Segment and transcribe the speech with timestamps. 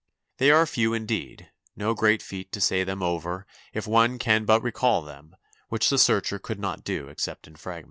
[0.37, 4.63] They are few indeed: no great feat to say them over if one can but
[4.63, 5.35] recall them,
[5.69, 7.79] which the searcher could not do except in fragments.